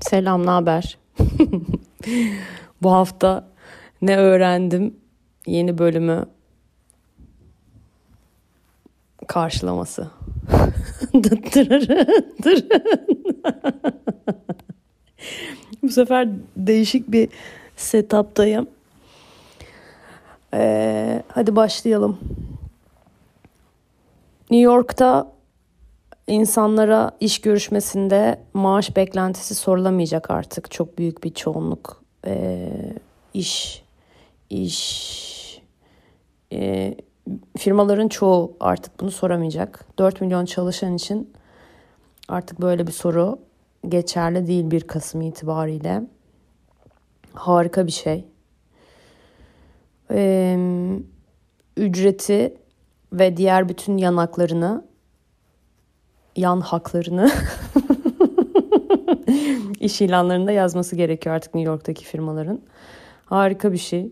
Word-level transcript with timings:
Selam, 0.00 0.46
ne 0.46 0.50
haber? 0.50 0.98
Bu 2.82 2.92
hafta 2.92 3.48
ne 4.02 4.16
öğrendim? 4.16 4.96
Yeni 5.46 5.78
bölümü 5.78 6.24
karşılaması. 9.26 10.10
Bu 15.82 15.88
sefer 15.88 16.28
değişik 16.56 17.12
bir 17.12 17.28
setup'tayım. 17.76 18.75
Ee, 20.56 21.22
hadi 21.28 21.56
başlayalım. 21.56 22.18
New 24.50 24.64
York'ta 24.64 25.32
insanlara 26.26 27.10
iş 27.20 27.40
görüşmesinde 27.40 28.40
maaş 28.54 28.96
beklentisi 28.96 29.54
sorulamayacak 29.54 30.30
artık. 30.30 30.70
Çok 30.70 30.98
büyük 30.98 31.24
bir 31.24 31.34
çoğunluk 31.34 32.02
e, 32.26 32.68
iş 33.34 33.82
iş 34.50 35.62
e, 36.52 36.94
firmaların 37.58 38.08
çoğu 38.08 38.56
artık 38.60 39.00
bunu 39.00 39.10
soramayacak. 39.10 39.84
4 39.98 40.20
milyon 40.20 40.44
çalışan 40.44 40.94
için 40.94 41.32
artık 42.28 42.60
böyle 42.60 42.86
bir 42.86 42.92
soru 42.92 43.38
geçerli 43.88 44.46
değil 44.46 44.70
1 44.70 44.80
Kasım 44.80 45.20
itibariyle. 45.20 46.02
Harika 47.34 47.86
bir 47.86 47.92
şey. 47.92 48.24
Ee, 50.10 50.58
ücreti 51.76 52.54
ve 53.12 53.36
diğer 53.36 53.68
bütün 53.68 53.96
yanaklarını, 53.96 54.84
yan 56.36 56.60
haklarını 56.60 57.30
iş 59.80 60.00
ilanlarında 60.00 60.52
yazması 60.52 60.96
gerekiyor 60.96 61.34
artık 61.34 61.54
New 61.54 61.70
York'taki 61.70 62.04
firmaların. 62.04 62.60
Harika 63.24 63.72
bir 63.72 63.78
şey. 63.78 64.10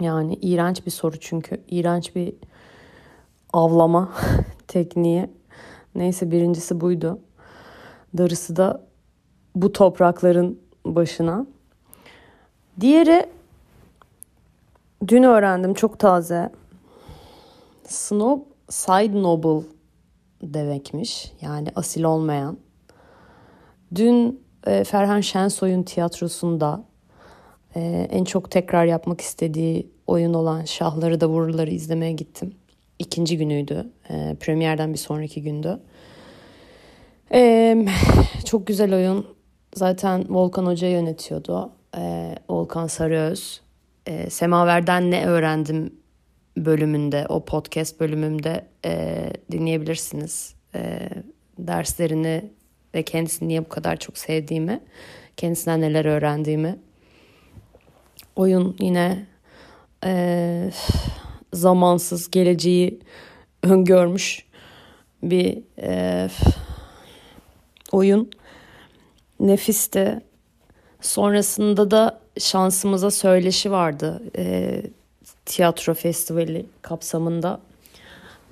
Yani 0.00 0.34
iğrenç 0.34 0.86
bir 0.86 0.90
soru 0.90 1.20
çünkü. 1.20 1.60
iğrenç 1.70 2.16
bir 2.16 2.34
avlama 3.52 4.12
tekniği. 4.68 5.26
Neyse 5.94 6.30
birincisi 6.30 6.80
buydu. 6.80 7.18
Darısı 8.18 8.56
da 8.56 8.86
bu 9.54 9.72
toprakların 9.72 10.60
başına. 10.86 11.46
Diğeri 12.80 13.26
dün 15.08 15.22
öğrendim 15.22 15.74
çok 15.74 15.98
taze. 15.98 16.50
Snob 17.88 18.40
side 18.68 19.22
noble 19.22 19.66
demekmiş. 20.42 21.32
Yani 21.40 21.68
asil 21.74 22.02
olmayan. 22.02 22.58
Dün 23.94 24.42
e, 24.66 24.84
Ferhan 24.84 25.20
Şensoy'un 25.20 25.82
tiyatrosunda 25.82 26.84
e, 27.76 28.08
en 28.10 28.24
çok 28.24 28.50
tekrar 28.50 28.84
yapmak 28.84 29.20
istediği 29.20 29.90
oyun 30.06 30.34
olan 30.34 30.64
Şahları 30.64 31.20
da 31.20 31.28
Vururları 31.28 31.70
izlemeye 31.70 32.12
gittim. 32.12 32.54
İkinci 32.98 33.38
günüydü. 33.38 33.90
E, 34.10 34.36
premierden 34.40 34.92
bir 34.92 34.98
sonraki 34.98 35.42
gündü. 35.42 35.80
E, 37.32 37.86
çok 38.44 38.66
güzel 38.66 38.94
oyun. 38.94 39.26
Zaten 39.74 40.24
Volkan 40.28 40.66
Hoca 40.66 40.88
yönetiyordu. 40.88 41.70
E, 41.96 42.34
Volkan 42.50 42.86
Sarıöz. 42.86 43.60
E, 44.06 44.30
Semaver'den 44.30 45.10
ne 45.10 45.26
öğrendim 45.26 45.94
bölümünde, 46.56 47.26
o 47.28 47.44
podcast 47.44 48.00
bölümümde 48.00 48.66
e, 48.84 49.24
dinleyebilirsiniz. 49.52 50.54
E, 50.74 51.08
derslerini 51.58 52.50
ve 52.94 53.02
kendisini 53.02 53.48
niye 53.48 53.64
bu 53.64 53.68
kadar 53.68 53.96
çok 53.96 54.18
sevdiğimi, 54.18 54.80
kendisinden 55.36 55.80
neler 55.80 56.04
öğrendiğimi. 56.04 56.78
Oyun 58.36 58.76
yine 58.80 59.26
e, 60.04 60.70
zamansız 61.52 62.30
geleceği 62.30 63.00
öngörmüş 63.62 64.46
bir 65.22 65.62
e, 65.78 66.28
oyun. 67.92 68.30
Nefisti. 69.40 70.20
Sonrasında 71.00 71.90
da 71.90 72.20
şansımıza 72.40 73.10
söyleşi 73.10 73.70
vardı. 73.70 74.22
E, 74.36 74.82
tiyatro 75.46 75.94
festivali 75.94 76.66
kapsamında. 76.82 77.60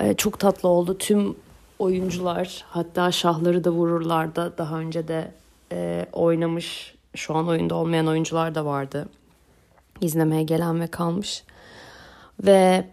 E, 0.00 0.14
çok 0.14 0.38
tatlı 0.38 0.68
oldu. 0.68 0.98
Tüm 0.98 1.36
oyuncular 1.78 2.64
hatta 2.68 3.12
şahları 3.12 3.64
da 3.64 3.70
vururlar 3.70 4.36
da 4.36 4.58
daha 4.58 4.78
önce 4.78 5.08
de 5.08 5.32
e, 5.72 6.06
oynamış 6.12 6.94
şu 7.14 7.34
an 7.34 7.48
oyunda 7.48 7.74
olmayan 7.74 8.06
oyuncular 8.06 8.54
da 8.54 8.64
vardı. 8.64 9.08
İzlemeye 10.00 10.42
gelen 10.42 10.80
ve 10.80 10.86
kalmış. 10.86 11.44
Ve 12.44 12.86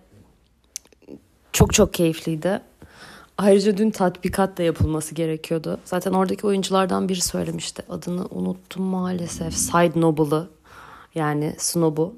çok 1.51 1.74
çok 1.74 1.94
keyifliydi. 1.94 2.62
Ayrıca 3.38 3.78
dün 3.78 3.91
tatbikat 3.91 4.57
da 4.57 4.63
yapılması 4.63 5.16
gerekiyordu. 5.16 5.80
Zaten 5.85 6.12
oradaki 6.12 6.47
oyunculardan 6.47 7.09
biri 7.09 7.22
söylemişti. 7.22 7.84
Adını 7.90 8.25
unuttum 8.25 8.84
maalesef. 8.84 9.53
Side 9.53 10.01
Noble'ı 10.01 10.47
yani 11.16 11.56
Snob'u. 11.58 12.16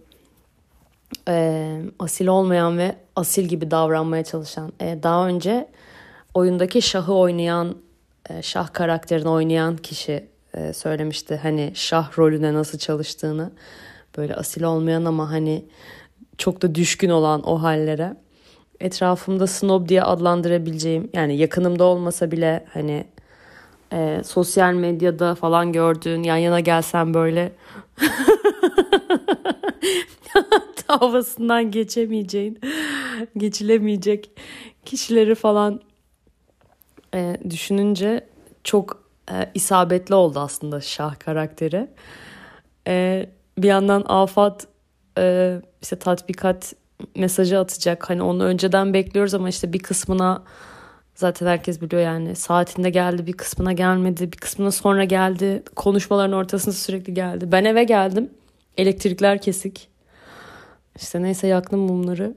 Ee, 1.27 1.81
asil 1.99 2.27
olmayan 2.27 2.77
ve 2.77 2.95
asil 3.15 3.43
gibi 3.43 3.71
davranmaya 3.71 4.23
çalışan. 4.23 4.73
Ee, 4.81 4.99
daha 5.03 5.27
önce 5.27 5.69
oyundaki 6.33 6.81
şahı 6.81 7.13
oynayan, 7.13 7.75
e, 8.29 8.41
şah 8.41 8.73
karakterini 8.73 9.29
oynayan 9.29 9.77
kişi 9.77 10.27
e, 10.53 10.73
söylemişti. 10.73 11.39
Hani 11.43 11.71
şah 11.75 12.17
rolüne 12.17 12.53
nasıl 12.53 12.77
çalıştığını. 12.77 13.51
Böyle 14.17 14.35
asil 14.35 14.63
olmayan 14.63 15.05
ama 15.05 15.31
hani 15.31 15.65
çok 16.37 16.61
da 16.61 16.75
düşkün 16.75 17.09
olan 17.09 17.49
o 17.49 17.61
hallere. 17.61 18.15
Etrafımda 18.79 19.47
snob 19.47 19.89
diye 19.89 20.03
adlandırabileceğim 20.03 21.09
yani 21.13 21.37
yakınımda 21.37 21.83
olmasa 21.83 22.31
bile 22.31 22.65
hani 22.73 23.05
e, 23.93 24.21
sosyal 24.23 24.73
medyada 24.73 25.35
falan 25.35 25.71
gördüğün 25.71 26.23
yan 26.23 26.37
yana 26.37 26.59
gelsen 26.59 27.13
böyle 27.13 27.51
havasından 30.87 31.71
geçemeyeceğin, 31.71 32.59
geçilemeyecek 33.37 34.31
kişileri 34.85 35.35
falan 35.35 35.81
e, 37.13 37.37
düşününce 37.49 38.27
çok 38.63 39.03
e, 39.31 39.51
isabetli 39.53 40.15
oldu 40.15 40.39
aslında 40.39 40.81
Şah 40.81 41.15
karakteri. 41.19 41.87
E, 42.87 43.25
bir 43.57 43.67
yandan 43.67 44.03
Afat 44.07 44.67
e, 45.17 45.55
işte 45.81 45.95
tatbikat 45.95 46.73
mesajı 47.15 47.59
atacak. 47.59 48.09
Hani 48.09 48.23
onu 48.23 48.43
önceden 48.43 48.93
bekliyoruz 48.93 49.33
ama 49.33 49.49
işte 49.49 49.73
bir 49.73 49.79
kısmına 49.79 50.43
zaten 51.23 51.47
herkes 51.47 51.81
biliyor 51.81 52.01
yani. 52.01 52.35
Saatinde 52.35 52.89
geldi 52.89 53.27
bir 53.27 53.33
kısmına 53.33 53.73
gelmedi 53.73 54.31
bir 54.31 54.37
kısmına 54.37 54.71
sonra 54.71 55.03
geldi. 55.03 55.63
Konuşmaların 55.75 56.33
ortasında 56.33 56.75
sürekli 56.75 57.13
geldi. 57.13 57.51
Ben 57.51 57.65
eve 57.65 57.83
geldim. 57.83 58.29
Elektrikler 58.77 59.41
kesik. 59.41 59.87
İşte 60.95 61.21
neyse 61.21 61.47
yaktım 61.47 61.79
mumları. 61.79 62.35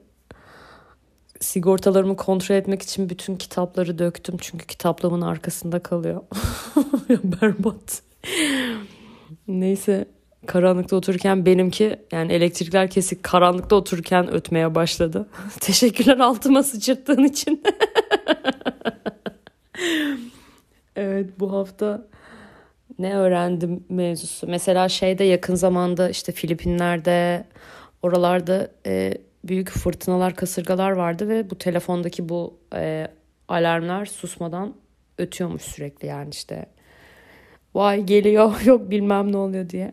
Sigortalarımı 1.40 2.16
kontrol 2.16 2.56
etmek 2.56 2.82
için 2.82 3.10
bütün 3.10 3.36
kitapları 3.36 3.98
döktüm. 3.98 4.36
Çünkü 4.40 4.66
kitaplığımın 4.66 5.20
arkasında 5.20 5.78
kalıyor. 5.78 6.22
Berbat. 7.24 8.02
Neyse 9.48 10.06
karanlıkta 10.46 10.96
otururken 10.96 11.46
benimki 11.46 11.96
yani 12.12 12.32
elektrikler 12.32 12.90
kesik 12.90 13.22
karanlıkta 13.22 13.76
otururken 13.76 14.32
ötmeye 14.32 14.74
başladı. 14.74 15.28
Teşekkürler 15.60 16.18
altıma 16.18 16.62
sıçırttığın 16.62 17.24
için. 17.24 17.62
evet 20.96 21.40
bu 21.40 21.52
hafta 21.52 22.06
ne 22.98 23.16
öğrendim 23.16 23.84
mevzusu. 23.88 24.46
Mesela 24.46 24.88
şeyde 24.88 25.24
yakın 25.24 25.54
zamanda 25.54 26.10
işte 26.10 26.32
Filipinler'de 26.32 27.44
oralarda 28.02 28.70
e, 28.86 29.14
büyük 29.44 29.70
fırtınalar, 29.70 30.34
kasırgalar 30.34 30.90
vardı 30.90 31.28
ve 31.28 31.50
bu 31.50 31.58
telefondaki 31.58 32.28
bu 32.28 32.58
e, 32.74 33.08
alarmlar 33.48 34.06
susmadan 34.06 34.74
ötüyormuş 35.18 35.62
sürekli 35.62 36.08
yani 36.08 36.30
işte. 36.30 36.66
Vay 37.74 38.02
geliyor 38.02 38.60
yok 38.64 38.90
bilmem 38.90 39.32
ne 39.32 39.36
oluyor 39.36 39.68
diye. 39.68 39.92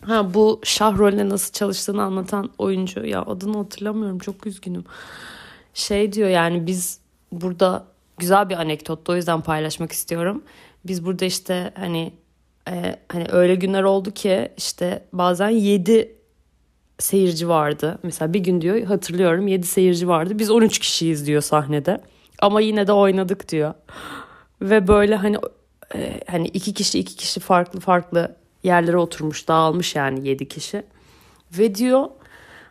Ha 0.00 0.34
bu 0.34 0.60
şah 0.64 0.98
rolüne 0.98 1.28
nasıl 1.28 1.52
çalıştığını 1.52 2.02
anlatan 2.02 2.50
oyuncu 2.58 3.06
ya 3.06 3.22
adını 3.22 3.56
hatırlamıyorum 3.56 4.18
çok 4.18 4.46
üzgünüm. 4.46 4.84
Şey 5.74 6.12
diyor 6.12 6.28
yani 6.28 6.66
biz 6.66 7.00
burada 7.32 7.84
güzel 8.18 8.48
bir 8.48 8.56
anekdottu 8.56 9.12
o 9.12 9.16
yüzden 9.16 9.40
paylaşmak 9.40 9.92
istiyorum. 9.92 10.42
Biz 10.84 11.04
burada 11.04 11.24
işte 11.24 11.72
hani 11.76 12.12
e, 12.68 12.96
hani 13.08 13.26
öyle 13.32 13.54
günler 13.54 13.82
oldu 13.82 14.10
ki 14.10 14.52
işte 14.56 15.04
bazen 15.12 15.48
7 15.48 16.16
seyirci 16.98 17.48
vardı. 17.48 17.98
Mesela 18.02 18.32
bir 18.32 18.40
gün 18.40 18.60
diyor 18.60 18.82
hatırlıyorum 18.82 19.48
7 19.48 19.66
seyirci 19.66 20.08
vardı. 20.08 20.38
Biz 20.38 20.50
13 20.50 20.78
kişiyiz 20.78 21.26
diyor 21.26 21.42
sahnede. 21.42 22.00
Ama 22.38 22.60
yine 22.60 22.86
de 22.86 22.92
oynadık 22.92 23.48
diyor. 23.48 23.74
Ve 24.62 24.88
böyle 24.88 25.16
hani 25.16 25.36
e, 25.94 26.20
hani 26.26 26.46
iki 26.46 26.74
kişi 26.74 26.98
iki 26.98 27.16
kişi 27.16 27.40
farklı 27.40 27.80
farklı 27.80 28.36
yerlere 28.62 28.96
oturmuş 28.96 29.48
dağılmış 29.48 29.96
yani 29.96 30.28
7 30.28 30.48
kişi. 30.48 30.82
Ve 31.58 31.74
diyor 31.74 32.08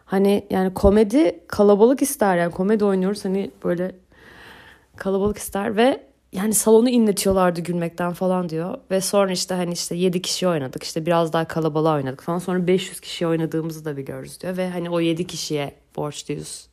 hani 0.06 0.48
yani 0.50 0.74
komedi 0.74 1.40
kalabalık 1.48 2.02
ister 2.02 2.38
yani 2.38 2.52
komedi 2.52 2.86
oynuyoruz 2.86 3.26
hani 3.26 3.52
böyle 3.64 3.96
kalabalık 4.96 5.38
ister 5.38 5.76
ve 5.76 6.10
yani 6.32 6.54
salonu 6.54 6.90
inletiyorlardı 6.90 7.62
gülmekten 7.62 8.14
falan 8.14 8.50
diyor. 8.50 8.78
Ve 8.92 9.02
sonra 9.02 9.32
işte 9.32 9.56
hani 9.56 9.74
işte 9.74 9.96
7 9.96 10.22
kişi 10.22 10.48
oynadık 10.48 10.84
işte 10.84 11.06
biraz 11.06 11.34
daha 11.34 11.46
kalabalığa 11.46 11.96
oynadık 11.96 12.22
falan. 12.22 12.40
Sonra 12.40 12.68
500 12.68 13.00
kişi 13.00 13.28
oynadığımızı 13.28 13.86
da 13.86 13.98
biliyoruz 13.98 14.42
diyor. 14.42 14.58
Ve 14.58 14.70
hani 14.70 14.90
o 14.90 15.00
7 15.00 15.28
kişiye 15.28 15.76
borçluyuz 15.96 16.70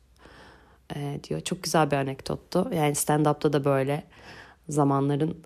e, 0.97 1.21
diyor. 1.29 1.41
Çok 1.41 1.63
güzel 1.63 1.91
bir 1.91 1.97
anekdottu. 1.97 2.71
Yani 2.75 2.95
stand-up'ta 2.95 3.53
da 3.53 3.65
böyle 3.65 4.05
zamanların 4.69 5.37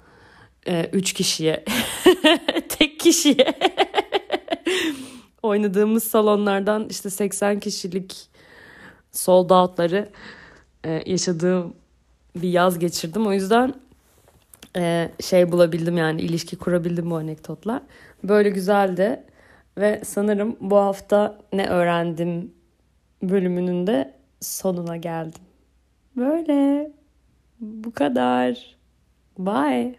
3 0.92 1.10
e, 1.10 1.14
kişiye 1.14 1.64
kişiye 3.00 3.54
oynadığımız 5.42 6.04
salonlardan 6.04 6.86
işte 6.90 7.10
80 7.10 7.60
kişilik 7.60 8.28
sold 9.12 9.50
out'ları 9.50 10.08
e, 10.84 11.02
yaşadığım 11.06 11.74
bir 12.36 12.48
yaz 12.48 12.78
geçirdim. 12.78 13.26
O 13.26 13.32
yüzden 13.32 13.74
e, 14.76 15.10
şey 15.20 15.52
bulabildim 15.52 15.96
yani 15.96 16.20
ilişki 16.20 16.56
kurabildim 16.56 17.10
bu 17.10 17.16
anekdotla. 17.16 17.82
Böyle 18.24 18.50
güzeldi 18.50 19.24
ve 19.78 20.02
sanırım 20.04 20.56
bu 20.60 20.76
hafta 20.76 21.38
ne 21.52 21.68
öğrendim 21.68 22.54
bölümünün 23.22 23.86
de 23.86 24.14
sonuna 24.40 24.96
geldim. 24.96 25.42
Böyle 26.16 26.90
bu 27.60 27.92
kadar. 27.92 28.76
Bye. 29.38 29.94